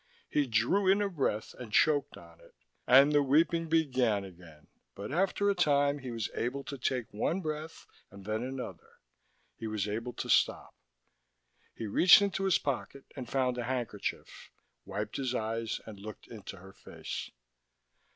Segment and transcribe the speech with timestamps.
[0.31, 2.55] He drew in a breath and choked on it,
[2.87, 7.39] and the weeping began again, but after a time he was able to take one
[7.39, 8.97] breath and then another.
[9.57, 10.73] He was able to stop.
[11.75, 14.49] He reached into his pocket and found a handkerchief,
[14.85, 17.29] wiped his eyes and looked into her face.